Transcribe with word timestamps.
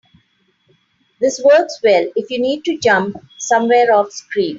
This 1.19 1.39
works 1.45 1.79
well 1.83 2.07
if 2.15 2.31
you 2.31 2.41
need 2.41 2.65
to 2.65 2.79
jump 2.79 3.17
somewhere 3.37 3.91
offscreen. 3.93 4.49